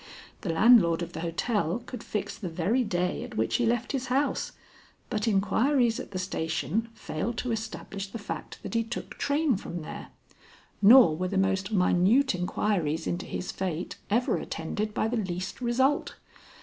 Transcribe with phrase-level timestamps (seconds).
[0.41, 4.07] The landlord of the hotel could fix the very day at which he left his
[4.07, 4.51] house,
[5.11, 9.83] but inquiries at the station failed to establish the fact that he took train from
[9.83, 10.07] there,
[10.81, 16.15] nor were the most minute inquiries into his fate ever attended by the least result.